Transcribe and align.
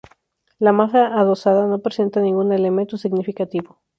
La 0.57 0.71
masía 0.71 1.13
adosada 1.15 1.67
no 1.67 1.77
presenta 1.77 2.21
ningún 2.21 2.51
elemento 2.53 2.97
significativo. 2.97 3.79